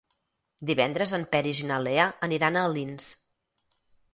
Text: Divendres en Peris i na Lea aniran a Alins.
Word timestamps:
Divendres 0.69 1.13
en 1.17 1.27
Peris 1.35 1.61
i 1.65 1.67
na 1.73 1.77
Lea 1.89 2.07
aniran 2.29 2.59
a 2.59 2.65
Alins. 2.71 3.13